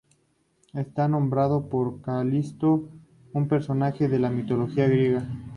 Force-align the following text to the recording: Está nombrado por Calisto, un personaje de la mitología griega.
Está 0.73 1.07
nombrado 1.07 1.69
por 1.69 2.01
Calisto, 2.01 2.89
un 3.33 3.47
personaje 3.47 4.07
de 4.09 4.17
la 4.17 4.31
mitología 4.31 4.87
griega. 4.87 5.27